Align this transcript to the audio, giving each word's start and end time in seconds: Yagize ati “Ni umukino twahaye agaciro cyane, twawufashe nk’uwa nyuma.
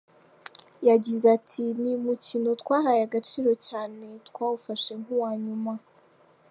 Yagize 0.89 1.25
ati 1.37 1.63
“Ni 1.81 1.91
umukino 1.99 2.49
twahaye 2.61 3.01
agaciro 3.07 3.51
cyane, 3.67 4.05
twawufashe 4.27 4.91
nk’uwa 5.01 5.31
nyuma. 5.45 5.73